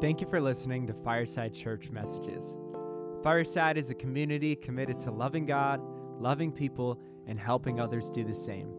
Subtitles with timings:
[0.00, 2.56] Thank you for listening to Fireside Church Messages.
[3.22, 5.78] Fireside is a community committed to loving God,
[6.18, 8.72] loving people, and helping others do the same.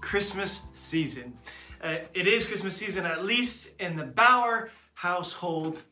[0.01, 1.37] Christmas season.
[1.81, 5.83] Uh, it is Christmas season, at least in the Bauer household.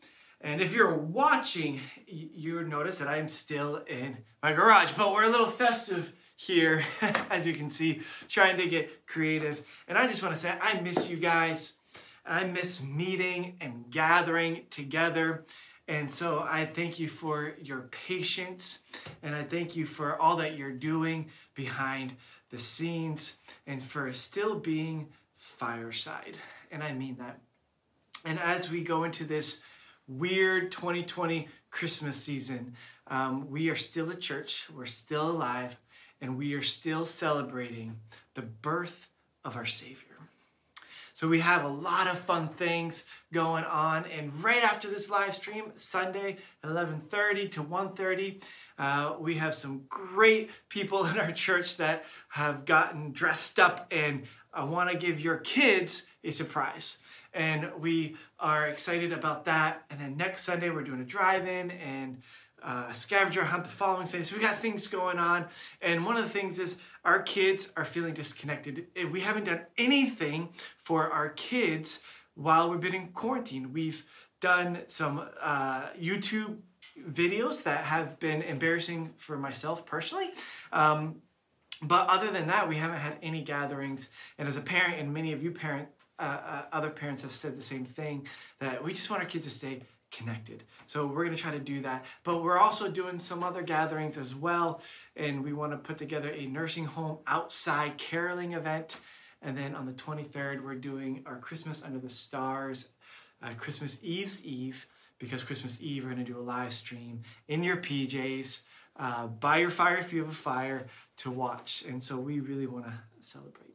[0.40, 5.24] And if you're watching, you would notice that I'm still in my garage, but we're
[5.24, 6.82] a little festive here,
[7.30, 9.62] as you can see, trying to get creative.
[9.86, 11.74] And I just want to say, I miss you guys.
[12.24, 15.44] I miss meeting and gathering together.
[15.88, 18.84] And so I thank you for your patience
[19.22, 22.14] and I thank you for all that you're doing behind
[22.50, 26.36] the scenes and for still being fireside.
[26.70, 27.40] And I mean that.
[28.24, 29.60] And as we go into this
[30.06, 32.76] weird 2020 Christmas season,
[33.08, 35.76] um, we are still a church, we're still alive,
[36.20, 37.98] and we are still celebrating
[38.34, 39.08] the birth
[39.44, 40.11] of our Savior.
[41.22, 44.06] So we have a lot of fun things going on.
[44.06, 48.42] And right after this live stream, Sunday at 11:30 to 1:30,
[48.76, 54.26] uh, we have some great people in our church that have gotten dressed up, and
[54.52, 56.98] I want to give your kids a surprise.
[57.32, 59.84] And we are excited about that.
[59.90, 62.20] And then next Sunday, we're doing a drive-in and
[62.64, 64.24] uh, scavenger hunt the following Sunday.
[64.24, 65.46] So we got things going on.
[65.80, 68.86] And one of the things is our kids are feeling disconnected.
[69.10, 72.02] We haven't done anything for our kids
[72.34, 73.72] while we've been in quarantine.
[73.72, 74.04] We've
[74.40, 76.58] done some uh, YouTube
[77.10, 80.30] videos that have been embarrassing for myself personally.
[80.72, 81.22] Um,
[81.80, 84.10] but other than that, we haven't had any gatherings.
[84.38, 85.88] And as a parent, and many of you parent,
[86.18, 88.26] uh, uh, other parents have said the same thing,
[88.60, 89.82] that we just want our kids to stay
[90.12, 90.62] connected.
[90.86, 92.04] So we're going to try to do that.
[92.22, 94.80] But we're also doing some other gatherings as well.
[95.16, 98.98] And we want to put together a nursing home outside caroling event.
[99.40, 102.90] And then on the 23rd, we're doing our Christmas Under the Stars,
[103.42, 104.86] uh, Christmas Eve's Eve,
[105.18, 108.62] because Christmas Eve, we're going to do a live stream in your PJs,
[108.96, 110.86] uh, by your fire if you have a fire
[111.16, 111.82] to watch.
[111.88, 113.74] And so we really want to celebrate.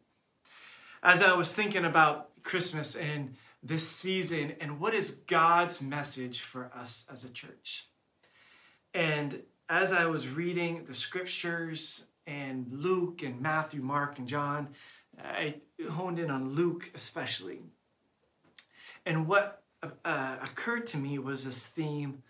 [1.04, 6.72] As I was thinking about Christmas and this season and what is God's message for
[6.76, 7.88] us as a church.
[8.94, 14.70] And as I was reading the scriptures and Luke and Matthew, Mark, and John,
[15.22, 15.56] I
[15.90, 17.62] honed in on Luke especially.
[19.06, 19.64] And what
[20.04, 22.24] uh, occurred to me was this theme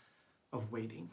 [0.53, 1.09] of waiting.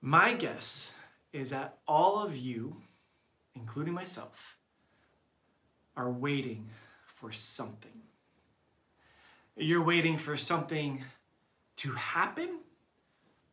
[0.00, 0.94] My guess
[1.32, 2.76] is that all of you,
[3.54, 4.58] including myself,
[5.96, 6.68] are waiting
[7.06, 7.93] for something.
[9.56, 11.04] You're waiting for something
[11.76, 12.58] to happen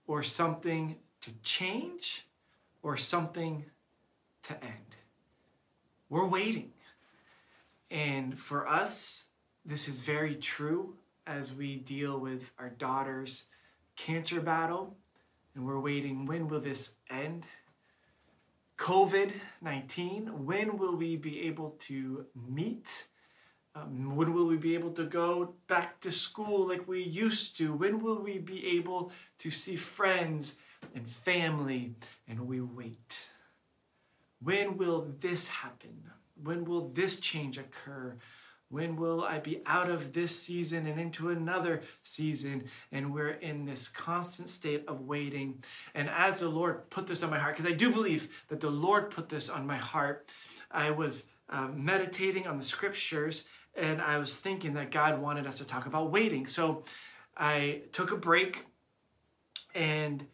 [0.07, 2.25] or something to change
[2.81, 3.66] or something
[4.44, 4.95] to end.
[6.09, 6.72] We're waiting.
[7.91, 9.25] And for us,
[9.63, 10.95] this is very true
[11.28, 13.45] as we deal with our daughter's
[13.95, 14.97] cancer battle.
[15.53, 17.45] And we're waiting when will this end?
[18.78, 23.06] COVID 19, when will we be able to meet?
[23.73, 27.73] Um, when will we be able to go back to school like we used to?
[27.73, 30.57] When will we be able to see friends
[30.93, 31.95] and family?
[32.27, 33.29] And we wait.
[34.43, 36.03] When will this happen?
[36.43, 38.17] When will this change occur?
[38.67, 42.65] When will I be out of this season and into another season?
[42.91, 45.63] And we're in this constant state of waiting.
[45.93, 48.69] And as the Lord put this on my heart, because I do believe that the
[48.69, 50.29] Lord put this on my heart,
[50.71, 53.45] I was uh, meditating on the scriptures
[53.75, 56.47] and I was thinking that God wanted us to talk about waiting.
[56.47, 56.83] So
[57.37, 58.65] I took a break
[59.73, 60.25] and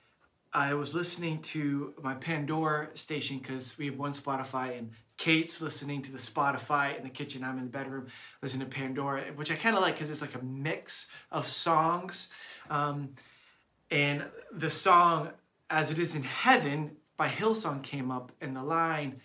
[0.53, 6.01] I was listening to my Pandora station because we have one Spotify and Kate's listening
[6.03, 7.43] to the Spotify in the kitchen.
[7.43, 8.07] I'm in the bedroom
[8.41, 12.33] listening to Pandora, which I kind of like because it's like a mix of songs.
[12.69, 13.09] Um,
[13.89, 15.31] and the song,
[15.69, 19.21] As It Is in Heaven by Hillsong, came up, and the line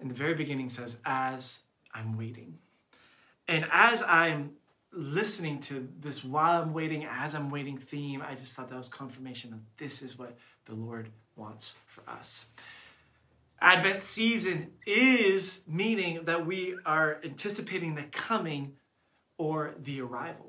[0.00, 1.60] in the very beginning says, As
[1.92, 2.58] I'm waiting.
[3.52, 4.52] And as I'm
[4.94, 8.88] listening to this while I'm waiting, as I'm waiting theme, I just thought that was
[8.88, 12.46] confirmation that this is what the Lord wants for us.
[13.60, 18.72] Advent season is meaning that we are anticipating the coming
[19.36, 20.48] or the arrival.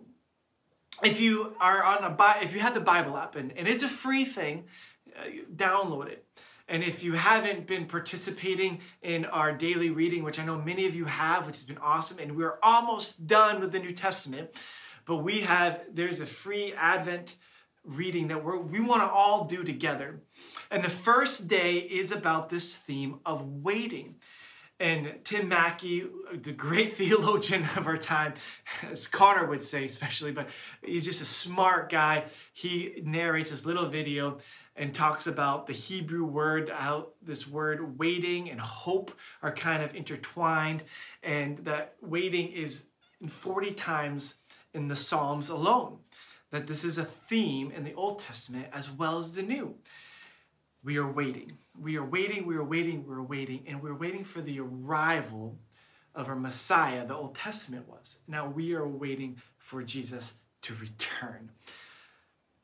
[1.03, 3.89] If you are on a if you have the Bible app and, and it's a
[3.89, 4.63] free thing,
[5.13, 5.23] uh,
[5.53, 6.25] download it.
[6.67, 10.95] And if you haven't been participating in our daily reading, which I know many of
[10.95, 14.49] you have, which has been awesome, and we're almost done with the New Testament,
[15.05, 17.35] but we have, there's a free Advent
[17.83, 20.21] reading that we want to all do together.
[20.71, 24.15] And the first day is about this theme of waiting.
[24.79, 28.33] And Tim Mackie, the great theologian of our time,
[28.89, 30.49] as Connor would say, especially, but
[30.81, 32.25] he's just a smart guy.
[32.53, 34.39] He narrates this little video
[34.75, 39.11] and talks about the Hebrew word, how this word waiting and hope
[39.41, 40.83] are kind of intertwined,
[41.21, 42.85] and that waiting is
[43.27, 44.35] 40 times
[44.73, 45.97] in the Psalms alone.
[46.51, 49.75] That this is a theme in the Old Testament as well as the New.
[50.83, 51.57] We are waiting.
[51.79, 55.57] We are waiting, we are waiting, we are waiting, and we're waiting for the arrival
[56.13, 58.19] of our Messiah, the Old Testament was.
[58.27, 61.49] Now we are waiting for Jesus to return.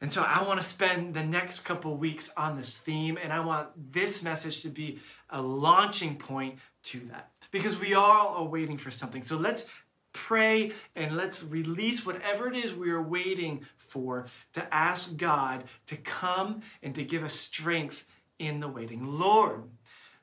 [0.01, 3.41] And so I want to spend the next couple weeks on this theme, and I
[3.41, 4.99] want this message to be
[5.29, 9.23] a launching point to that because we all are waiting for something.
[9.23, 9.65] So let's
[10.13, 15.97] pray and let's release whatever it is we are waiting for to ask God to
[15.97, 18.05] come and to give us strength
[18.39, 19.05] in the waiting.
[19.05, 19.63] Lord,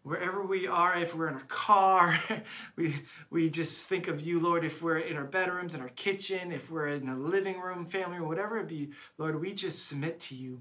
[0.07, 2.17] wherever we are, if we're in a car,
[2.77, 2.95] we,
[3.29, 6.71] we just think of you, Lord, if we're in our bedrooms, in our kitchen, if
[6.71, 10.37] we're in the living room, family or whatever it be, Lord, we just submit to
[10.37, 10.61] you.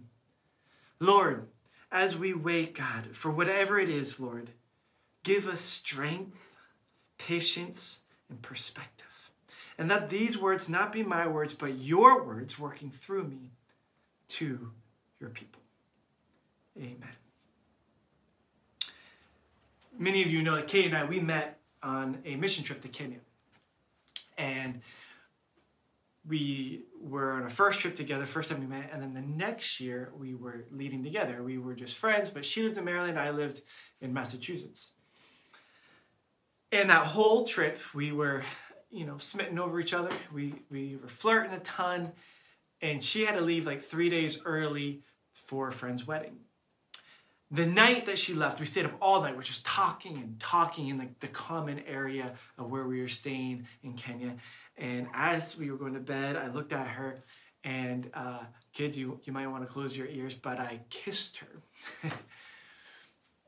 [1.00, 1.46] Lord,
[1.92, 4.50] as we wait, God, for whatever it is, Lord,
[5.22, 6.40] give us strength,
[7.20, 8.00] patience,
[8.32, 9.06] and perspective.
[9.78, 13.52] And that these words not be my words, but your words working through me
[14.30, 14.72] to
[15.20, 15.62] your people.
[16.80, 17.25] Amen
[19.98, 22.88] many of you know that Kate and I, we met on a mission trip to
[22.88, 23.20] Kenya.
[24.38, 24.82] And
[26.28, 29.80] we were on a first trip together, first time we met, and then the next
[29.80, 31.44] year we were leading together.
[31.44, 33.62] We were just friends, but she lived in Maryland, I lived
[34.02, 34.92] in Massachusetts.
[36.72, 38.42] And that whole trip, we were,
[38.90, 40.10] you know, smitten over each other.
[40.34, 42.12] We, we were flirting a ton,
[42.82, 46.40] and she had to leave like three days early for a friend's wedding
[47.52, 49.36] the night that she left, we stayed up all night.
[49.36, 53.68] We're just talking and talking in the, the common area of where we were staying
[53.84, 54.36] in Kenya.
[54.78, 57.24] And as we were going to bed, I looked at her
[57.64, 58.44] and uh,
[58.74, 62.12] kids, you, you might want to close your ears, but I kissed her.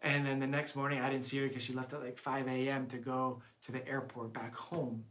[0.02, 2.48] and then the next morning, I didn't see her because she left at like 5
[2.48, 2.88] a.m.
[2.88, 5.06] to go to the airport back home.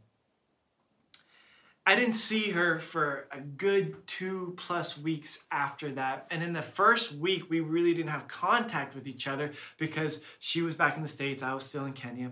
[1.87, 6.27] I didn't see her for a good two plus weeks after that.
[6.29, 10.61] And in the first week, we really didn't have contact with each other because she
[10.61, 12.31] was back in the States, I was still in Kenya.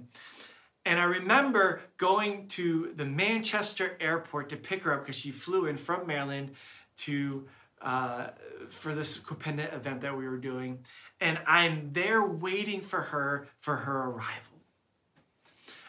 [0.84, 5.68] And I remember going to the Manchester airport to pick her up because she flew
[5.68, 6.52] in from Maryland
[6.98, 7.48] to
[7.82, 8.32] uh,
[8.70, 10.80] for this Kupenda event that we were doing.
[11.22, 14.55] And I'm there waiting for her for her arrival.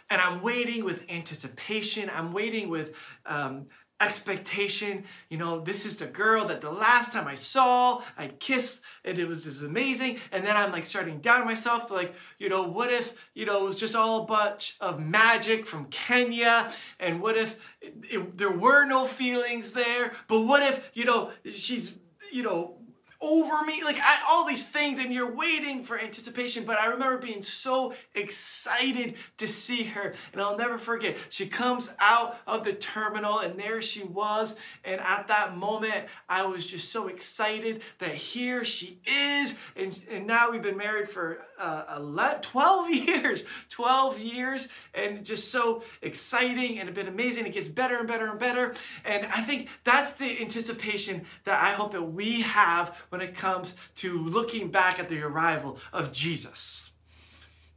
[0.09, 2.11] And I'm waiting with anticipation.
[2.15, 2.95] I'm waiting with
[3.25, 3.67] um,
[4.01, 5.05] expectation.
[5.31, 9.19] You know, this is the girl that the last time I saw, I kissed, and
[9.19, 10.19] it was just amazing.
[10.31, 13.63] And then I'm like starting down myself to like, you know, what if, you know,
[13.63, 16.71] it was just all a bunch of magic from Kenya?
[17.01, 20.13] And what if it, it, there were no feelings there?
[20.29, 21.97] But what if, you know, she's,
[22.31, 22.79] you know,
[23.27, 26.65] over me, like all these things, and you're waiting for anticipation.
[26.65, 31.17] But I remember being so excited to see her, and I'll never forget.
[31.31, 34.57] She comes out of the terminal, and there she was.
[34.85, 39.59] And at that moment, I was just so excited that here she is.
[39.75, 45.51] And, and now we've been married for uh, 11, 12 years, 12 years, and just
[45.51, 47.47] so exciting and it's been amazing.
[47.47, 48.75] It gets better and better and better.
[49.05, 53.77] And I think that's the anticipation that I hope that we have when it comes
[53.97, 56.91] to looking back at the arrival of Jesus.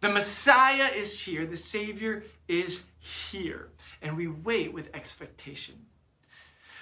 [0.01, 3.69] The Messiah is here, the Savior is here,
[4.01, 5.85] and we wait with expectation.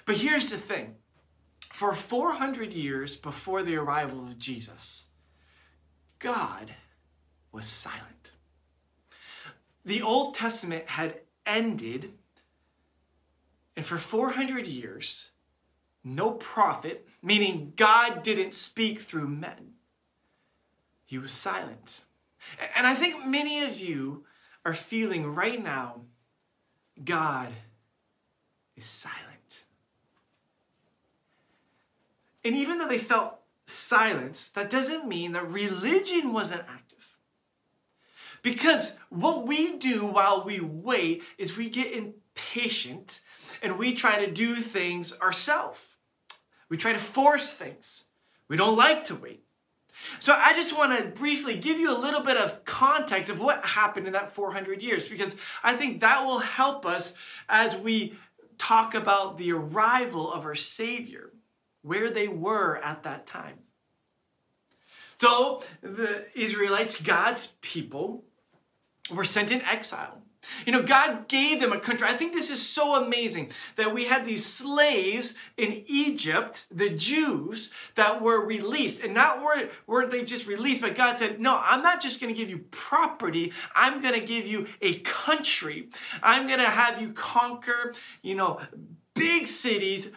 [0.05, 0.95] But here's the thing
[1.73, 5.07] for 400 years before the arrival of Jesus,
[6.19, 6.73] God
[7.51, 8.31] was silent.
[9.83, 12.13] The Old Testament had ended,
[13.75, 15.29] and for 400 years,
[16.15, 19.73] no prophet, meaning God didn't speak through men.
[21.05, 22.01] He was silent.
[22.75, 24.25] And I think many of you
[24.65, 26.01] are feeling right now
[27.03, 27.53] God
[28.75, 29.65] is silent.
[32.43, 36.97] And even though they felt silence, that doesn't mean that religion wasn't active.
[38.41, 43.21] Because what we do while we wait is we get impatient
[43.61, 45.81] and we try to do things ourselves.
[46.69, 48.05] We try to force things.
[48.47, 49.43] We don't like to wait.
[50.19, 53.65] So I just want to briefly give you a little bit of context of what
[53.65, 57.15] happened in that 400 years because I think that will help us
[57.49, 58.17] as we
[58.57, 61.31] talk about the arrival of our Savior,
[61.81, 63.59] where they were at that time.
[65.19, 68.23] So the Israelites, God's people,
[69.11, 70.21] were sent in exile.
[70.65, 72.07] You know, God gave them a country.
[72.07, 77.71] I think this is so amazing that we had these slaves in Egypt, the Jews,
[77.95, 79.03] that were released.
[79.03, 82.33] And not were, were they just released, but God said, No, I'm not just going
[82.33, 85.89] to give you property, I'm going to give you a country.
[86.21, 88.59] I'm going to have you conquer, you know,
[89.13, 90.11] big cities,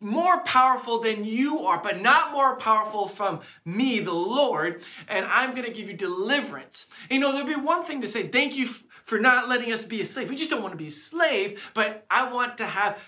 [0.00, 5.52] more powerful than you are, but not more powerful from me, the Lord, and I'm
[5.54, 6.86] going to give you deliverance.
[7.10, 8.68] You know, there'd be one thing to say, thank you
[9.04, 10.30] for not letting us be a slave.
[10.30, 12.98] We just don't want to be a slave, but I want to have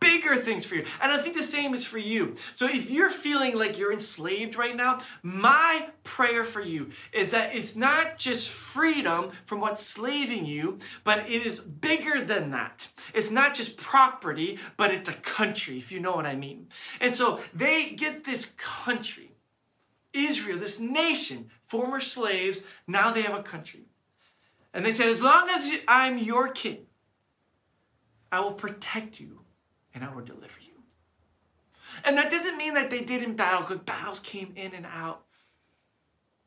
[0.00, 0.84] bigger things for you.
[1.00, 2.34] And I think the same is for you.
[2.54, 7.54] So if you're feeling like you're enslaved right now, my prayer for you is that
[7.54, 12.88] it's not just freedom from what's slaving you, but it is bigger than that.
[13.14, 16.68] It's not just property, but it's a country, if you know what I mean.
[17.00, 19.30] And so they get this country.
[20.12, 23.86] Israel, this nation, former slaves, now they have a country.
[24.74, 26.86] And they said, As long as I'm your king,
[28.30, 29.40] I will protect you
[29.94, 30.72] and I will deliver you.
[32.04, 35.24] And that doesn't mean that they didn't battle, because battles came in and out.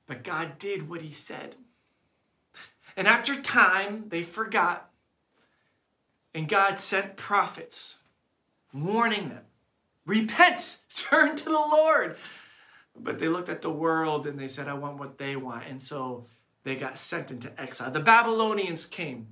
[0.07, 1.55] But God did what he said.
[2.97, 4.89] And after time, they forgot.
[6.33, 7.99] And God sent prophets
[8.73, 9.43] warning them
[10.05, 12.17] repent, turn to the Lord.
[12.97, 15.65] But they looked at the world and they said, I want what they want.
[15.67, 16.27] And so
[16.65, 17.91] they got sent into exile.
[17.91, 19.27] The Babylonians came.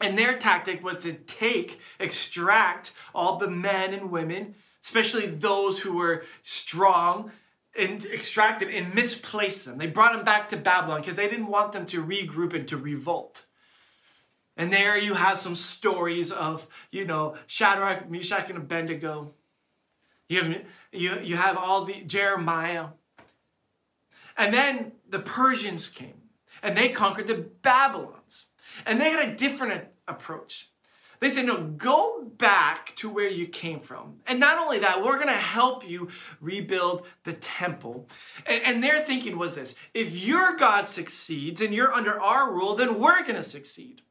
[0.00, 4.54] And their tactic was to take, extract all the men and women,
[4.84, 7.32] especially those who were strong,
[7.78, 9.78] and extract them and misplace them.
[9.78, 12.76] They brought them back to Babylon because they didn't want them to regroup and to
[12.76, 13.44] revolt.
[14.56, 19.32] And there you have some stories of, you know, Shadrach, Meshach, and Abednego.
[20.28, 22.88] You have, you, you have all the Jeremiah.
[24.36, 26.21] And then the Persians came
[26.62, 28.46] and they conquered the Babylons.
[28.86, 30.70] And they had a different approach.
[31.22, 34.16] They said, no, go back to where you came from.
[34.26, 36.08] And not only that, we're going to help you
[36.40, 38.08] rebuild the temple.
[38.44, 42.74] And, and, their thinking was this if your God succeeds and you're under our rule,
[42.74, 44.02] then we're going to succeed.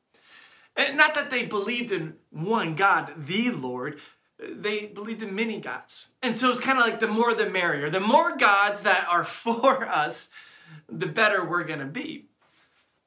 [0.78, 4.00] And not that they believed in one God, the Lord,
[4.40, 6.12] they believed in many gods.
[6.24, 7.90] And so it's kind of like the more the merrier.
[7.90, 10.30] The more gods that are for us,
[10.88, 12.30] the better we're going to be.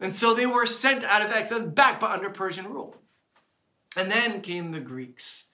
[0.01, 2.97] And so they were sent out of exile back, but under Persian rule.
[3.97, 5.47] And then came the Greeks,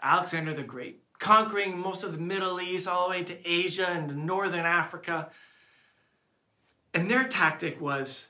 [0.00, 4.24] Alexander the Great, conquering most of the Middle East, all the way to Asia and
[4.24, 5.30] northern Africa.
[6.94, 8.28] And their tactic was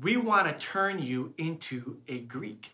[0.00, 2.72] we want to turn you into a Greek.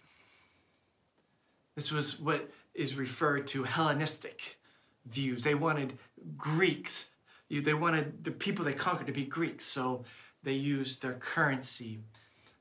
[1.77, 4.59] This was what is referred to Hellenistic
[5.07, 5.45] views.
[5.45, 5.99] They wanted
[6.37, 7.11] Greeks,
[7.51, 9.65] they wanted the people they conquered to be Greeks.
[9.65, 10.05] So
[10.43, 12.01] they used their currency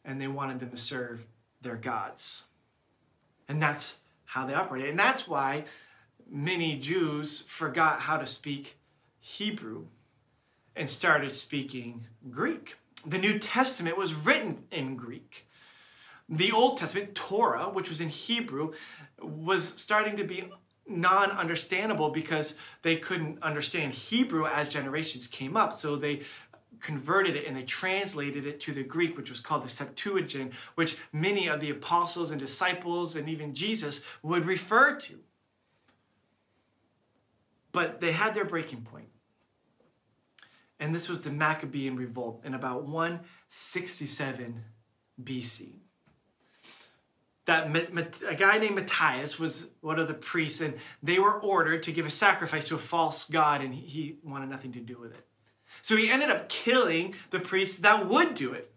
[0.06, 1.26] and they wanted them to serve
[1.62, 2.46] their gods.
[3.48, 4.90] And that's how they operated.
[4.90, 5.66] And that's why
[6.30, 8.78] many Jews forgot how to speak
[9.20, 9.86] Hebrew
[10.76, 12.76] and started speaking Greek.
[13.06, 15.48] The New Testament was written in Greek.
[16.30, 18.72] The Old Testament, Torah, which was in Hebrew,
[19.20, 20.50] was starting to be
[20.88, 25.74] non understandable because they couldn't understand Hebrew as generations came up.
[25.74, 26.22] So they
[26.82, 30.98] converted it and they translated it to the Greek, which was called the Septuagint, which
[31.14, 35.20] many of the apostles and disciples and even Jesus would refer to.
[37.72, 39.08] But they had their breaking point.
[40.80, 44.64] And this was the Maccabean revolt in about 167
[45.24, 45.70] BC.
[47.46, 47.76] That
[48.28, 52.06] a guy named Matthias was one of the priests, and they were ordered to give
[52.06, 55.26] a sacrifice to a false god, and he wanted nothing to do with it.
[55.82, 58.72] So he ended up killing the priests that would do it.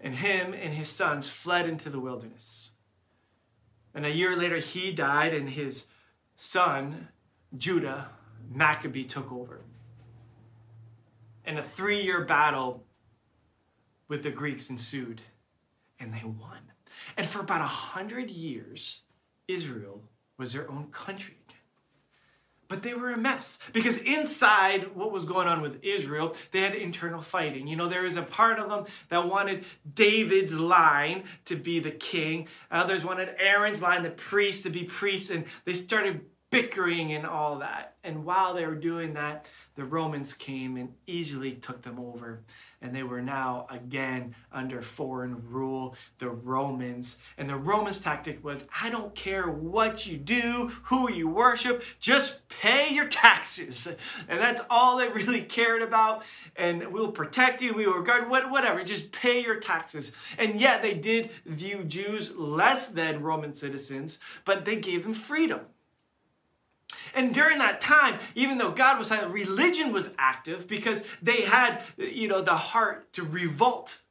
[0.00, 2.72] And him and his sons fled into the wilderness.
[3.94, 5.86] And a year later, he died, and his
[6.36, 7.08] son,
[7.56, 8.08] Judah,
[8.50, 9.60] Maccabee, took over.
[11.44, 12.84] And a three year battle
[14.08, 15.20] with the Greeks ensued,
[15.98, 16.72] and they won.
[17.16, 19.02] And for about a hundred years,
[19.48, 20.02] Israel
[20.38, 21.36] was their own country
[22.70, 26.74] but they were a mess because inside what was going on with Israel, they had
[26.74, 27.66] internal fighting.
[27.66, 31.90] You know, there was a part of them that wanted David's line to be the
[31.90, 37.26] king, others wanted Aaron's line, the priest, to be priests, and they started bickering and
[37.26, 37.96] all that.
[38.04, 42.44] And while they were doing that, the Romans came and easily took them over.
[42.82, 47.18] And they were now again under foreign rule, the Romans.
[47.36, 52.48] And the Romans' tactic was I don't care what you do, who you worship, just
[52.48, 53.86] pay your taxes.
[54.28, 56.22] And that's all they really cared about.
[56.56, 60.12] And we'll protect you, we will guard, whatever, just pay your taxes.
[60.38, 65.60] And yet they did view Jews less than Roman citizens, but they gave them freedom.
[67.14, 71.82] And during that time, even though God was silent, religion was active because they had,
[71.96, 74.02] you know, the heart to revolt.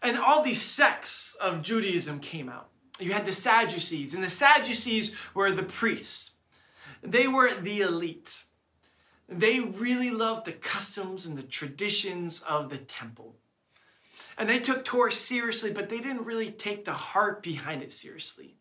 [0.00, 2.68] And all these sects of Judaism came out.
[2.98, 6.32] You had the Sadducees, and the Sadducees were the priests.
[7.02, 8.44] They were the elite.
[9.28, 13.36] They really loved the customs and the traditions of the temple.
[14.36, 18.56] And they took Torah seriously, but they didn't really take the heart behind it seriously.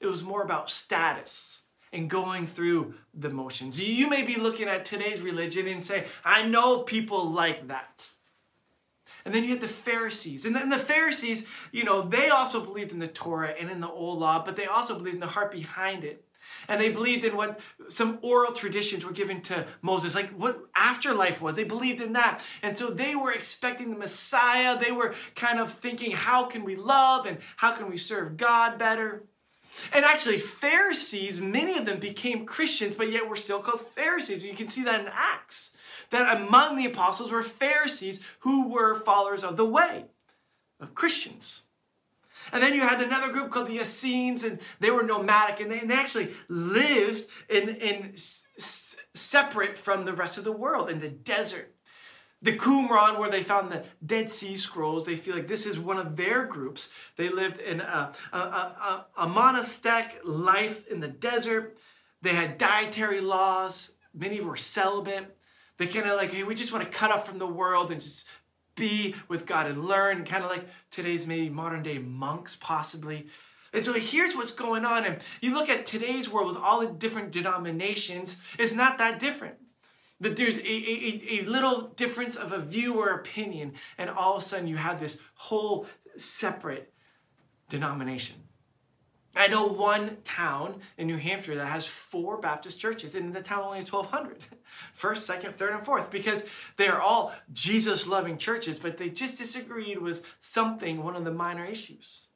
[0.00, 1.61] It was more about status
[1.92, 3.80] and going through the motions.
[3.80, 8.06] You may be looking at today's religion and say, I know people like that.
[9.24, 10.44] And then you had the Pharisees.
[10.44, 13.88] And then the Pharisees, you know, they also believed in the Torah and in the
[13.88, 16.24] old law, but they also believed in the heart behind it.
[16.66, 21.40] And they believed in what some oral traditions were given to Moses, like what afterlife
[21.40, 21.54] was.
[21.54, 22.42] They believed in that.
[22.62, 24.76] And so they were expecting the Messiah.
[24.76, 28.76] They were kind of thinking, how can we love and how can we serve God
[28.76, 29.24] better?
[29.92, 34.44] And actually, Pharisees, many of them became Christians, but yet were still called Pharisees.
[34.44, 35.76] You can see that in Acts,
[36.10, 40.06] that among the apostles were Pharisees who were followers of the way,
[40.80, 41.62] of Christians.
[42.52, 45.78] And then you had another group called the Essenes, and they were nomadic, and they,
[45.78, 51.00] and they actually lived in, in s- separate from the rest of the world in
[51.00, 51.74] the desert
[52.42, 55.98] the Qumran, where they found the Dead Sea Scrolls, they feel like this is one
[55.98, 56.90] of their groups.
[57.16, 61.78] They lived in a, a, a, a monastic life in the desert.
[62.20, 63.92] They had dietary laws.
[64.12, 65.36] Many were celibate.
[65.78, 68.02] They kind of like, hey, we just want to cut off from the world and
[68.02, 68.26] just
[68.74, 73.26] be with God and learn, kind of like today's maybe modern day monks, possibly.
[73.72, 75.04] And so here's what's going on.
[75.04, 79.56] And you look at today's world with all the different denominations, it's not that different
[80.22, 84.42] that there's a, a, a little difference of a view or opinion, and all of
[84.42, 86.92] a sudden you have this whole separate
[87.68, 88.36] denomination.
[89.34, 93.64] I know one town in New Hampshire that has four Baptist churches, and the town
[93.64, 94.38] only has 1,200.
[94.94, 96.44] First, second, third, and fourth, because
[96.76, 101.32] they are all Jesus loving churches, but they just disagreed with something, one of the
[101.32, 102.26] minor issues.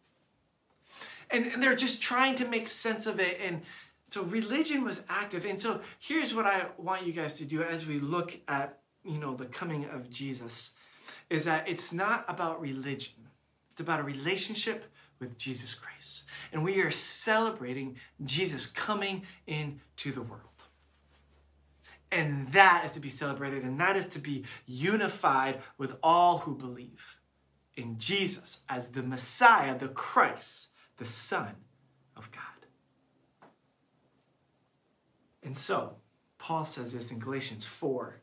[1.31, 3.63] And, and they're just trying to make sense of it and
[4.17, 5.45] so religion was active.
[5.45, 9.19] And so here's what I want you guys to do as we look at, you
[9.19, 10.73] know, the coming of Jesus
[11.29, 13.29] is that it's not about religion.
[13.71, 14.87] It's about a relationship
[15.19, 16.25] with Jesus Christ.
[16.51, 20.41] And we are celebrating Jesus coming into the world.
[22.11, 26.55] And that is to be celebrated, and that is to be unified with all who
[26.55, 27.19] believe
[27.75, 31.55] in Jesus as the Messiah, the Christ, the Son
[32.17, 32.56] of God.
[35.47, 35.95] And so,
[36.39, 38.21] Paul says this in Galatians 4,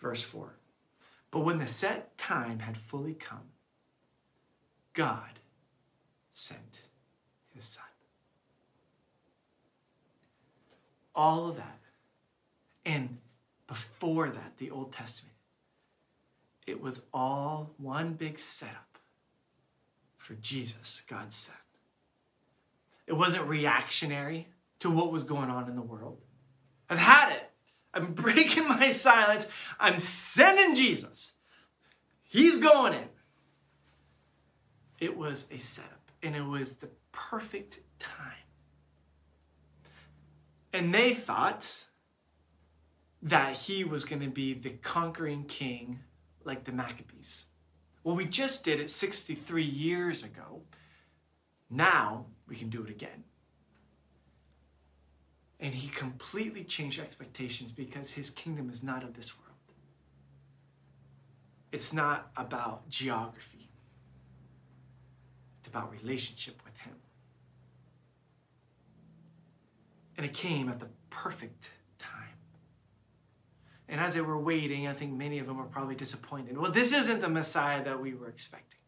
[0.00, 0.54] verse 4.
[1.30, 3.50] But when the set time had fully come,
[4.94, 5.40] God
[6.32, 6.78] sent
[7.54, 7.84] his son.
[11.14, 11.80] All of that.
[12.86, 13.18] And
[13.66, 15.36] before that, the Old Testament,
[16.66, 18.98] it was all one big setup
[20.16, 21.56] for Jesus, God's son.
[23.06, 24.46] It wasn't reactionary
[24.82, 26.18] to what was going on in the world.
[26.90, 27.50] I've had it.
[27.94, 29.46] I'm breaking my silence.
[29.78, 31.32] I'm sending Jesus.
[32.24, 33.08] He's going in.
[34.98, 38.18] It was a setup, and it was the perfect time.
[40.72, 41.84] And they thought
[43.22, 46.00] that he was going to be the conquering king
[46.44, 47.46] like the Maccabees.
[48.02, 50.62] Well, we just did it 63 years ago.
[51.70, 53.24] Now we can do it again.
[55.62, 59.52] And he completely changed expectations because his kingdom is not of this world.
[61.70, 63.70] It's not about geography,
[65.60, 66.94] it's about relationship with him.
[70.16, 72.36] And it came at the perfect time.
[73.88, 76.58] And as they were waiting, I think many of them were probably disappointed.
[76.58, 78.80] Well, this isn't the Messiah that we were expecting.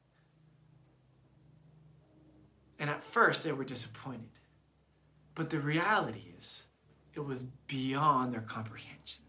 [2.80, 4.28] And at first, they were disappointed.
[5.34, 6.64] But the reality is,
[7.14, 9.22] it was beyond their comprehension.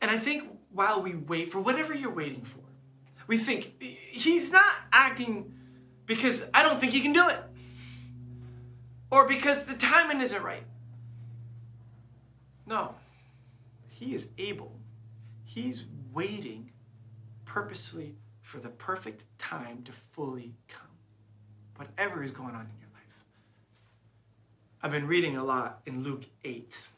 [0.00, 2.60] And I think while we wait for whatever you're waiting for,
[3.26, 5.54] we think he's not acting
[6.06, 7.38] because I don't think he can do it.
[9.10, 10.64] or because the timing isn't right.
[12.66, 12.94] No,
[13.88, 14.72] he is able.
[15.44, 16.70] He's waiting
[17.44, 20.86] purposely for the perfect time to fully come.
[21.76, 22.68] Whatever is going on.
[24.82, 26.88] I've been reading a lot in Luke 8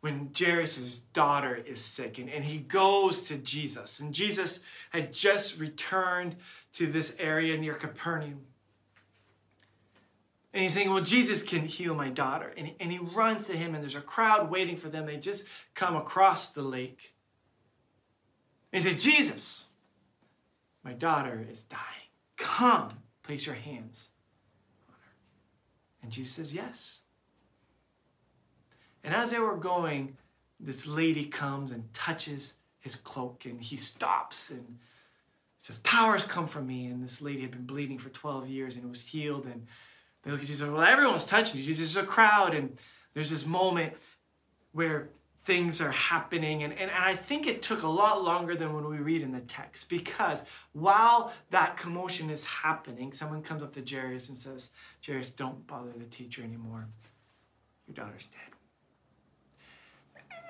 [0.00, 4.00] when Jairus' daughter is sick and, and he goes to Jesus.
[4.00, 4.60] And Jesus
[4.90, 6.36] had just returned
[6.74, 8.42] to this area near Capernaum.
[10.52, 12.52] And he's thinking, well, Jesus can heal my daughter.
[12.56, 15.04] And, and he runs to him, and there's a crowd waiting for them.
[15.04, 17.14] They just come across the lake.
[18.72, 19.66] And he said, Jesus,
[20.82, 21.82] my daughter is dying.
[22.38, 22.90] Come,
[23.22, 24.10] place your hands.
[26.06, 27.00] And Jesus says, Yes.
[29.02, 30.16] And as they were going,
[30.60, 34.78] this lady comes and touches his cloak, and he stops and
[35.58, 36.86] says, Powers come from me.
[36.86, 39.46] And this lady had been bleeding for 12 years and it was healed.
[39.46, 39.66] And
[40.22, 41.74] they look at Jesus, well, everyone's touching you.
[41.74, 42.78] There's a crowd, and
[43.12, 43.94] there's this moment
[44.70, 45.08] where
[45.46, 46.64] things are happening.
[46.64, 49.30] And, and, and I think it took a lot longer than when we read in
[49.30, 54.70] the text because while that commotion is happening, someone comes up to Jairus and says,
[55.06, 56.88] Jairus, don't bother the teacher anymore.
[57.86, 58.40] Your daughter's dead.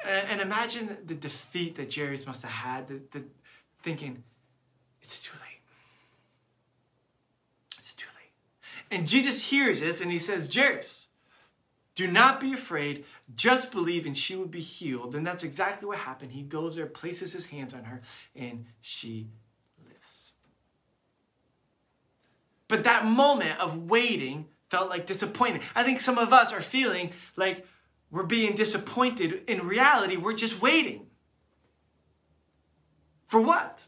[0.06, 3.24] And, and imagine the defeat that Jairus must have had, the, the
[3.82, 4.24] thinking,
[5.02, 5.61] it's too late.
[7.78, 8.32] It's too late.
[8.90, 11.06] And Jesus hears this and he says, Jairus,
[11.96, 13.04] do not be afraid,
[13.35, 15.14] just believe and she will be healed.
[15.14, 16.32] And that's exactly what happened.
[16.32, 18.02] He goes there, places his hands on her,
[18.37, 19.28] and she
[19.88, 20.35] lives.
[22.68, 25.64] But that moment of waiting felt like disappointment.
[25.74, 27.66] I think some of us are feeling like
[28.11, 29.42] we're being disappointed.
[29.48, 31.06] In reality, we're just waiting.
[33.24, 33.87] For what?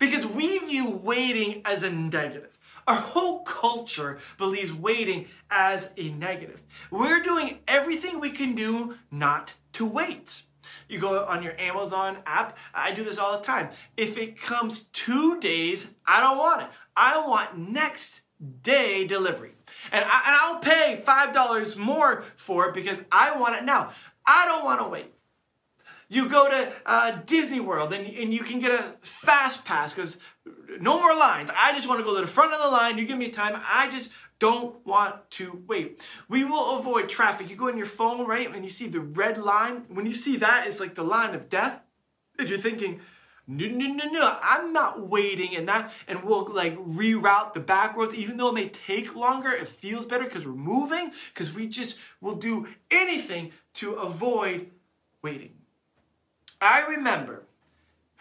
[0.00, 2.55] Because we view waiting as a negative.
[2.86, 6.62] Our whole culture believes waiting as a negative.
[6.90, 10.42] We're doing everything we can do not to wait.
[10.88, 13.70] You go on your Amazon app, I do this all the time.
[13.96, 16.68] If it comes two days, I don't want it.
[16.96, 18.22] I want next
[18.62, 19.52] day delivery.
[19.92, 23.90] And, I, will pay $5 more for it because I want it now.
[24.26, 25.12] I don't want to wait.
[26.08, 30.20] You go to uh, Disney World and, and you can get a fast pass because
[30.80, 31.50] no more lines.
[31.56, 32.98] I just want to go to the front of the line.
[32.98, 33.60] You give me time.
[33.66, 36.06] I just don't want to wait.
[36.28, 37.48] We will avoid traffic.
[37.48, 39.84] You go in your phone, right, and you see the red line.
[39.88, 41.80] When you see that, it's like the line of death.
[42.38, 43.00] And you're thinking,
[43.46, 45.92] no, no, no, no, I'm not waiting in that.
[46.08, 50.04] And we'll like reroute the back roads, even though it may take longer, it feels
[50.04, 54.70] better because we're moving, because we just will do anything to avoid
[55.22, 55.52] waiting.
[56.60, 57.44] I remember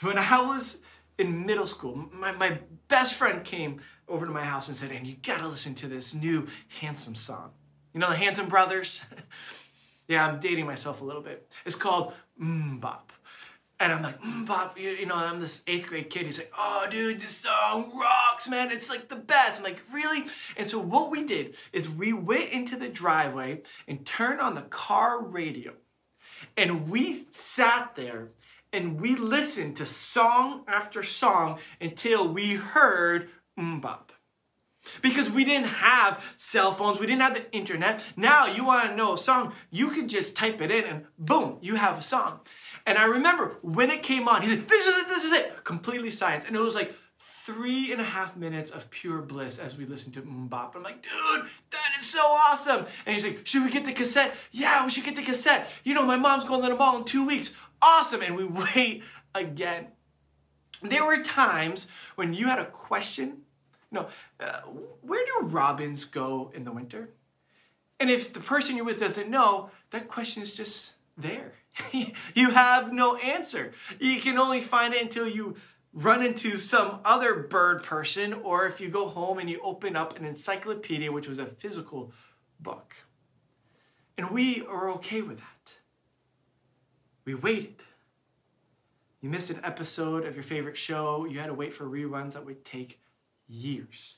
[0.01, 0.79] when I was
[1.17, 5.08] in middle school, my, my best friend came over to my house and said, and
[5.08, 6.47] you gotta listen to this new
[6.80, 7.51] Hanson song.
[7.93, 9.01] You know the Hanson Brothers?
[10.08, 11.49] yeah, I'm dating myself a little bit.
[11.65, 13.10] It's called MMMBop.
[13.80, 16.25] And I'm like, MMMBop, you, you know, I'm this eighth grade kid.
[16.25, 18.71] He's like, oh, dude, this song rocks, man.
[18.71, 19.60] It's like the best.
[19.60, 20.25] I'm like, really?
[20.56, 24.62] And so what we did is we went into the driveway and turned on the
[24.62, 25.73] car radio.
[26.56, 28.30] And we sat there
[28.75, 34.09] and we listened to song after song until we heard MMMBop.
[35.01, 38.03] Because we didn't have cell phones, we didn't have the internet.
[38.15, 41.57] Now you want to know a song, you can just type it in and boom,
[41.61, 42.41] you have a song.
[42.85, 45.63] And I remember when it came on, he said, This is it, this is it.
[45.63, 46.45] Completely science.
[46.45, 50.15] And it was like three and a half minutes of pure bliss as we listened
[50.15, 50.75] to MMMBop.
[50.75, 52.88] I'm like, dude, that is so awesome.
[53.05, 54.33] And he's like, should we get the cassette?
[54.51, 55.69] Yeah, we should get the cassette.
[55.83, 58.21] You know, my mom's going to the mall in two weeks awesome.
[58.21, 59.88] And we wait again.
[60.81, 63.41] There were times when you had a question,
[63.95, 64.07] know,
[64.39, 64.61] uh,
[65.01, 67.09] where do robins go in the winter?
[67.99, 71.53] And if the person you're with doesn't know, that question is just there.
[72.35, 73.71] you have no answer.
[73.99, 75.55] You can only find it until you
[75.93, 80.17] run into some other bird person or if you go home and you open up
[80.19, 82.11] an encyclopedia, which was a physical
[82.59, 82.95] book.
[84.17, 85.55] And we are okay with that.
[87.25, 87.83] We waited.
[89.21, 92.45] You missed an episode of your favorite show, you had to wait for reruns that
[92.45, 93.01] would take
[93.47, 94.17] years.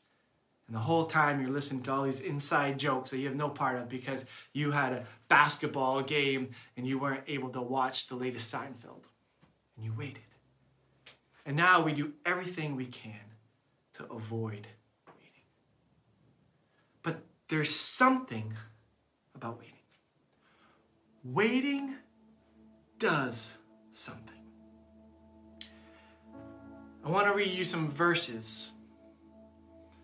[0.68, 3.48] And the whole time you're listening to all these inside jokes that you have no
[3.48, 8.16] part of because you had a basketball game and you weren't able to watch the
[8.16, 9.04] latest Seinfeld.
[9.78, 10.24] And you waited.
[11.46, 13.14] And now we do everything we can
[13.94, 14.68] to avoid
[15.08, 15.46] waiting.
[17.02, 18.54] But there's something
[19.36, 19.74] about waiting.
[21.24, 21.96] Waiting
[23.00, 23.54] does
[23.92, 24.34] something.
[27.06, 28.72] I want to read you some verses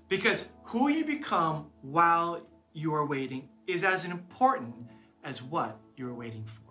[0.08, 2.42] because who you become while
[2.74, 4.76] you are waiting is as important
[5.24, 6.64] as what you are waiting for.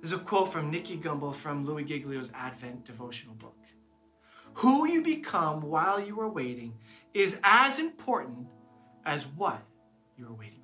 [0.00, 3.56] There's a quote from Nicky Gumbel from Louie Giglio's Advent devotional book.
[4.54, 6.74] Who you become while you are waiting
[7.14, 8.46] is as important
[9.04, 9.60] as what
[10.16, 10.57] you are waiting for.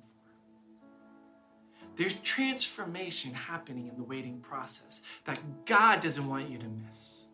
[1.95, 7.27] There's transformation happening in the waiting process that God doesn't want you to miss.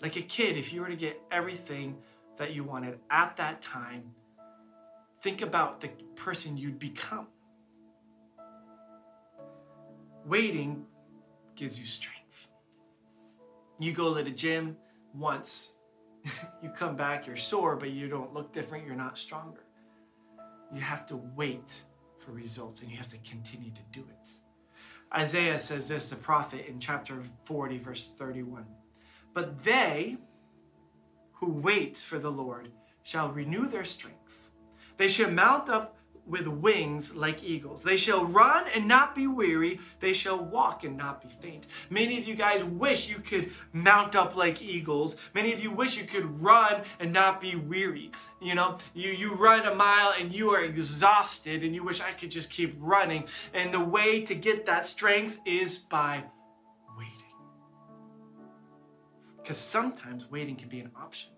[0.00, 1.98] Like a kid, if you were to get everything
[2.38, 4.14] that you wanted at that time,
[5.20, 7.26] think about the person you'd become.
[10.24, 10.86] Waiting
[11.54, 12.48] gives you strength.
[13.78, 14.76] You go to the gym
[15.14, 15.74] once,
[16.62, 19.64] you come back, you're sore, but you don't look different, you're not stronger.
[20.72, 21.82] You have to wait
[22.24, 24.28] for results and you have to continue to do it.
[25.14, 28.64] Isaiah says this, the prophet, in chapter 40, verse 31.
[29.34, 30.16] But they
[31.34, 32.70] who wait for the Lord
[33.02, 34.50] shall renew their strength.
[34.96, 37.82] They shall mount up with wings like eagles.
[37.82, 39.80] They shall run and not be weary.
[40.00, 41.66] They shall walk and not be faint.
[41.90, 45.16] Many of you guys wish you could mount up like eagles.
[45.34, 48.12] Many of you wish you could run and not be weary.
[48.40, 52.12] You know, you, you run a mile and you are exhausted and you wish I
[52.12, 53.24] could just keep running.
[53.52, 56.24] And the way to get that strength is by
[56.96, 57.12] waiting.
[59.38, 61.30] Because sometimes waiting can be an option.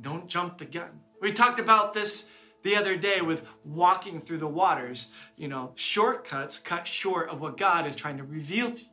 [0.00, 1.00] Don't jump the gun.
[1.20, 2.28] We talked about this
[2.68, 5.08] the other day with walking through the waters.
[5.36, 8.90] You know, shortcuts cut short of what God is trying to reveal to you.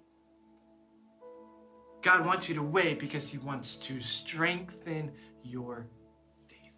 [2.01, 5.11] God wants you to wait because He wants to strengthen
[5.43, 5.87] your
[6.47, 6.71] faith.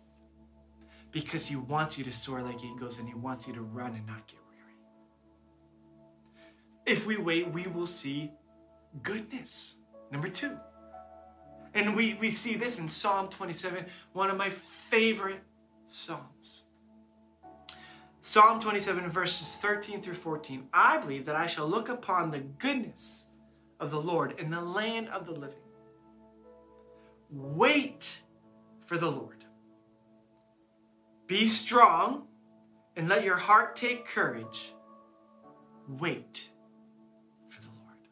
[1.11, 4.07] Because He wants you to soar like eagles and He wants you to run and
[4.07, 4.73] not get weary.
[6.85, 8.31] If we wait, we will see
[9.03, 9.75] goodness.
[10.11, 10.57] Number two.
[11.73, 15.41] And we, we see this in Psalm 27, one of my favorite
[15.85, 16.66] Psalms.
[18.27, 20.67] Psalm 27, verses 13 through 14.
[20.73, 23.27] I believe that I shall look upon the goodness
[23.79, 25.63] of the Lord in the land of the living.
[27.31, 28.23] Wait
[28.83, 29.45] for the Lord.
[31.25, 32.27] Be strong
[32.97, 34.73] and let your heart take courage.
[35.87, 36.49] Wait
[37.47, 38.09] for the Lord.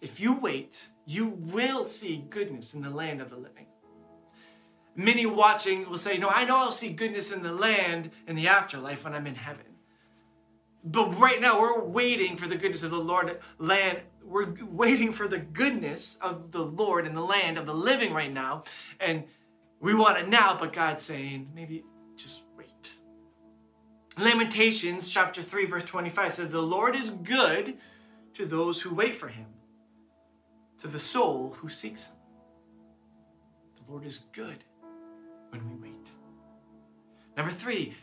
[0.00, 3.68] If you wait, you will see goodness in the land of the living.
[4.96, 8.48] Many watching will say, No, I know I'll see goodness in the land in the
[8.48, 9.66] afterlife when I'm in heaven.
[10.82, 14.00] But right now, we're waiting for the goodness of the Lord land.
[14.24, 18.32] We're waiting for the goodness of the Lord in the land of the living right
[18.32, 18.64] now.
[18.98, 19.24] And
[19.80, 21.84] we want it now, but God's saying, maybe
[22.16, 22.94] just wait.
[24.18, 27.76] Lamentations chapter 3, verse 25 says, The Lord is good
[28.34, 29.46] to those who wait for him,
[30.78, 32.16] to the soul who seeks him.
[33.76, 34.64] The Lord is good
[35.50, 36.10] when we wait.
[37.36, 37.94] Number three,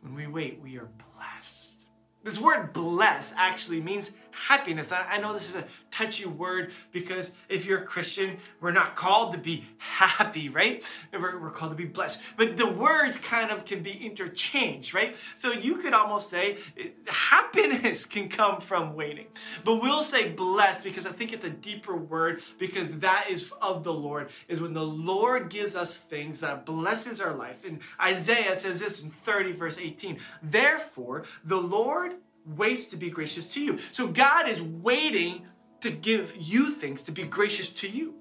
[0.00, 1.80] when we wait, we are blessed.
[2.22, 4.90] This word bless actually means happiness.
[4.92, 9.32] I know this is a touchy word because if you're a Christian, we're not called
[9.32, 10.84] to be happy, right?
[11.12, 12.20] We're, we're, called to be blessed.
[12.36, 15.16] But the words kind of can be interchanged, right?
[15.34, 19.26] So you could almost say eh, happiness can come from waiting.
[19.64, 23.84] But we'll say blessed because I think it's a deeper word because that is of
[23.84, 27.64] the Lord, is when the Lord gives us things that blesses our life.
[27.64, 30.18] And Isaiah says this in 30, verse 18.
[30.42, 32.14] Therefore, the Lord
[32.46, 33.78] waits to be gracious to you.
[33.92, 35.46] So God is waiting
[35.80, 38.14] to give you things to be gracious to you.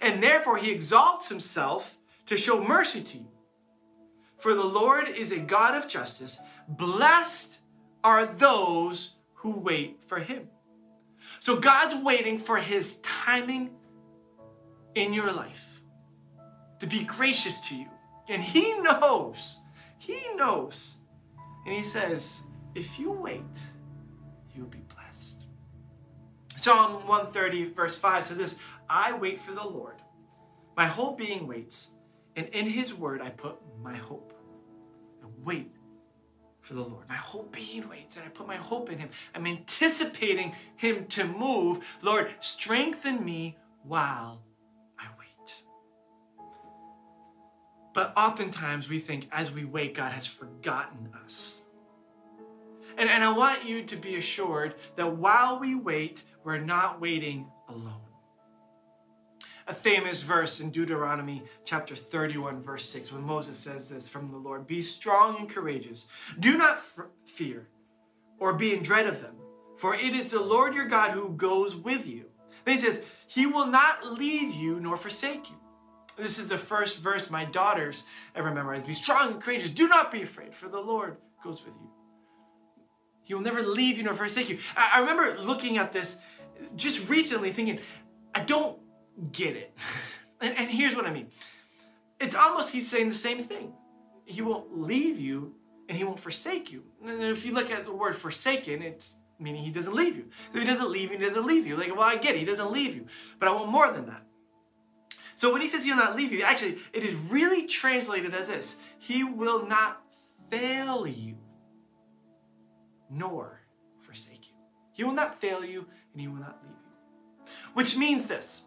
[0.00, 3.28] And therefore, he exalts himself to show mercy to you.
[4.38, 6.40] For the Lord is a God of justice.
[6.68, 7.60] Blessed
[8.02, 10.48] are those who wait for him.
[11.38, 13.70] So God's waiting for his timing
[14.94, 15.80] in your life
[16.80, 17.88] to be gracious to you.
[18.28, 19.58] And he knows,
[19.98, 20.96] he knows.
[21.66, 22.42] And he says,
[22.74, 23.62] if you wait,
[24.54, 25.46] you'll be blessed.
[26.56, 28.58] Psalm 130, verse 5 says this
[28.88, 29.96] I wait for the Lord.
[30.76, 31.90] My whole being waits,
[32.36, 34.32] and in his word I put my hope.
[35.22, 35.74] I wait
[36.60, 37.08] for the Lord.
[37.08, 39.10] My whole being waits, and I put my hope in him.
[39.34, 41.84] I'm anticipating him to move.
[42.00, 44.42] Lord, strengthen me while
[44.98, 45.62] I wait.
[47.92, 51.61] But oftentimes we think as we wait, God has forgotten us.
[52.96, 57.46] And, and I want you to be assured that while we wait, we're not waiting
[57.68, 58.00] alone.
[59.68, 64.36] A famous verse in Deuteronomy chapter 31, verse 6, when Moses says this from the
[64.36, 66.08] Lord Be strong and courageous.
[66.40, 66.82] Do not
[67.24, 67.68] fear
[68.38, 69.36] or be in dread of them,
[69.76, 72.26] for it is the Lord your God who goes with you.
[72.64, 75.56] Then he says, He will not leave you nor forsake you.
[76.18, 78.86] This is the first verse my daughters ever memorized.
[78.86, 79.70] Be strong and courageous.
[79.70, 81.91] Do not be afraid, for the Lord goes with you.
[83.24, 84.58] He will never leave you nor forsake you.
[84.76, 86.18] I, I remember looking at this
[86.76, 87.78] just recently thinking,
[88.34, 88.78] I don't
[89.32, 89.76] get it.
[90.40, 91.28] and, and here's what I mean
[92.20, 93.72] it's almost he's saying the same thing.
[94.24, 95.54] He won't leave you
[95.88, 96.84] and he won't forsake you.
[97.04, 100.26] And if you look at the word forsaken, it's meaning he doesn't leave you.
[100.52, 101.76] So he doesn't leave you, he doesn't leave you.
[101.76, 103.06] Like, well, I get it, he doesn't leave you.
[103.38, 104.22] But I want more than that.
[105.34, 108.78] So when he says he'll not leave you, actually, it is really translated as this
[108.98, 110.02] He will not
[110.50, 111.36] fail you,
[113.12, 113.60] nor
[114.00, 114.54] forsake you.
[114.92, 117.52] He will not fail you, and he will not leave you.
[117.74, 118.62] Which means this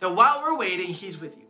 [0.00, 1.46] that while we're waiting, he's with you.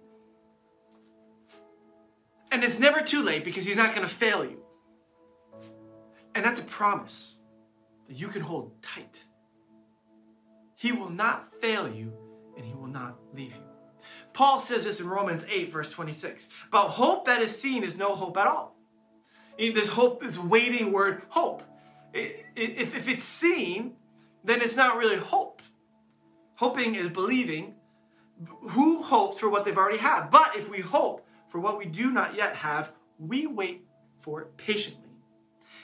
[2.53, 4.63] And it's never too late because he's not going to fail you.
[6.35, 7.39] And that's a promise
[8.07, 9.25] that you can hold tight.
[10.77, 12.13] He will not fail you
[12.57, 13.63] and he will not leave you.
[14.33, 16.51] Paul says this in Romans 8, verse 26.
[16.71, 18.77] But hope that is seen is no hope at all.
[19.59, 21.63] This hope, this waiting word, hope.
[22.13, 23.97] If, if it's seen,
[24.45, 25.61] then it's not really hope.
[26.57, 27.75] Hoping is believing.
[28.71, 30.31] Who hopes for what they've already had?
[30.31, 33.87] But if we hope for what we do not yet have, we wait
[34.21, 35.11] for it patiently.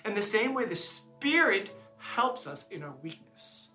[0.04, 3.71] In the same way, the Spirit helps us in our weakness.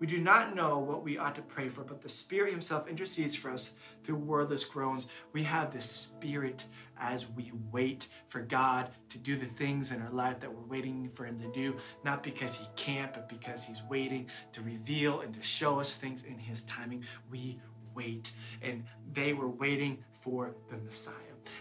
[0.00, 3.34] We do not know what we ought to pray for, but the Spirit Himself intercedes
[3.34, 5.08] for us through wordless groans.
[5.32, 6.64] We have the Spirit
[7.00, 11.10] as we wait for God to do the things in our life that we're waiting
[11.14, 15.34] for Him to do, not because He can't, but because He's waiting to reveal and
[15.34, 17.04] to show us things in His timing.
[17.30, 17.58] We
[17.94, 18.30] wait,
[18.62, 21.14] and they were waiting for the Messiah.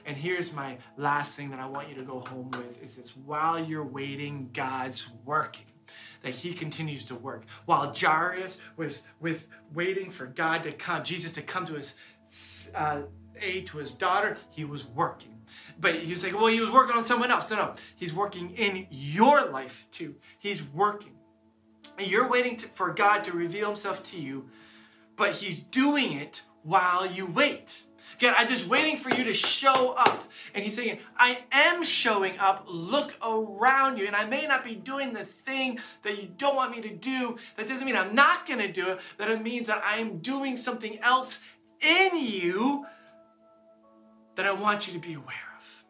[0.05, 3.15] And here's my last thing that I want you to go home with is this
[3.15, 5.65] while you're waiting, God's working.
[6.23, 7.45] That he continues to work.
[7.65, 11.95] While Jairus was with waiting for God to come, Jesus to come to his
[12.75, 13.01] uh,
[13.39, 15.39] aid to his daughter, he was working.
[15.79, 17.49] But he was like, well, he was working on someone else.
[17.49, 17.75] No, no.
[17.95, 20.15] He's working in your life too.
[20.39, 21.13] He's working.
[21.97, 24.49] And you're waiting to, for God to reveal himself to you,
[25.15, 27.83] but he's doing it while you wait.
[28.19, 30.23] God, I'm just waiting for you to show up.
[30.57, 32.65] And he's saying, I am showing up.
[32.67, 34.07] Look around you.
[34.07, 37.37] And I may not be doing the thing that you don't want me to do.
[37.57, 38.99] That doesn't mean I'm not going to do it.
[39.19, 41.41] That it means that I am doing something else
[41.79, 42.87] in you
[44.33, 45.27] that I want you to be aware
[45.59, 45.85] of.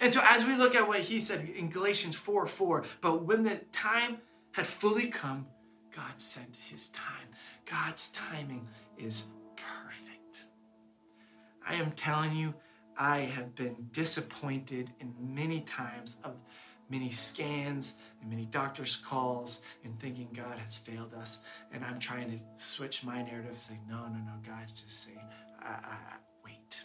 [0.00, 3.42] And so as we look at what he said in Galatians 4 4, but when
[3.42, 4.18] the time
[4.52, 5.48] had fully come,
[5.92, 7.26] God sent his time.
[7.66, 9.24] God's timing is
[9.56, 10.46] perfect.
[11.66, 12.54] I am telling you,
[13.00, 16.34] I have been disappointed in many times of
[16.90, 21.38] many scans and many doctor's calls and thinking God has failed us.
[21.72, 25.26] And I'm trying to switch my narrative, say, no, no, no, God's just saying,
[25.62, 25.96] I, I,
[26.44, 26.82] wait.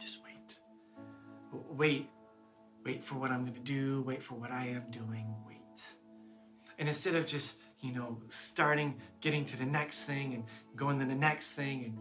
[0.00, 0.58] Just wait.
[1.76, 2.08] Wait.
[2.82, 4.00] Wait for what I'm going to do.
[4.06, 5.34] Wait for what I am doing.
[5.46, 5.58] Wait.
[6.78, 11.04] And instead of just, you know, starting, getting to the next thing and going to
[11.04, 11.98] the next thing and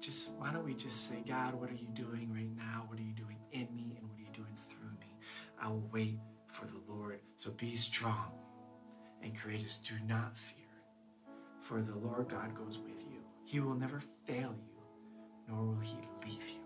[0.00, 2.84] just why don't we just say, God, what are you doing right now?
[2.88, 3.96] What are you doing in me?
[3.98, 5.14] And what are you doing through me?
[5.60, 7.20] I will wait for the Lord.
[7.36, 8.32] So be strong
[9.22, 9.78] and courageous.
[9.78, 10.66] Do not fear,
[11.62, 13.20] for the Lord God goes with you.
[13.44, 14.82] He will never fail you,
[15.48, 16.62] nor will he leave you.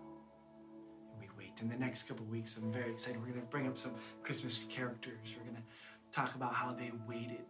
[1.11, 1.53] And we wait.
[1.61, 3.19] In the next couple weeks, I'm very excited.
[3.19, 3.91] We're going to bring up some
[4.23, 5.35] Christmas characters.
[5.37, 7.45] We're going to talk about how they waited,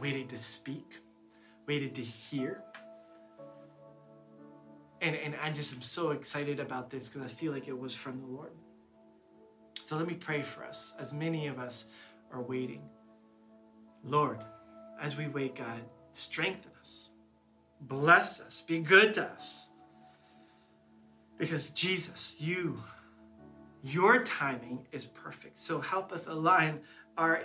[0.00, 1.00] waited to speak,
[1.66, 2.62] waited to hear
[5.02, 7.92] and, and I just am so excited about this because I feel like it was
[7.92, 8.52] from the Lord.
[9.84, 11.86] So let me pray for us as many of us
[12.32, 12.82] are waiting.
[14.04, 14.38] Lord,
[15.00, 15.80] as we wait, God,
[16.12, 17.10] strengthen us,
[17.82, 19.70] bless us, be good to us.
[21.36, 22.80] Because Jesus, you,
[23.82, 25.58] your timing is perfect.
[25.58, 26.78] So help us align
[27.18, 27.42] our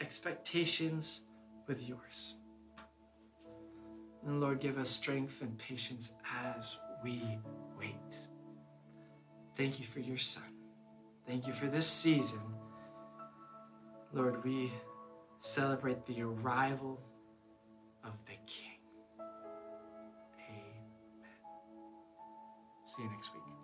[0.00, 1.22] expectations
[1.66, 2.36] with yours.
[4.26, 6.12] And Lord, give us strength and patience
[6.44, 7.38] as we
[7.78, 7.94] wait.
[9.56, 10.42] Thank you for your Son.
[11.26, 12.40] Thank you for this season.
[14.12, 14.72] Lord, we
[15.40, 17.00] celebrate the arrival
[18.04, 18.78] of the King.
[20.48, 20.78] Amen.
[22.84, 23.57] See you next week.